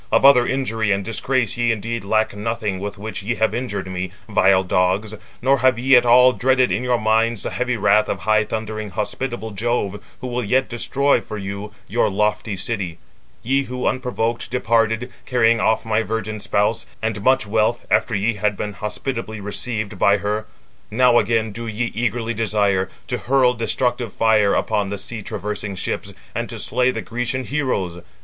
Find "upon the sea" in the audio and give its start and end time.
24.55-25.21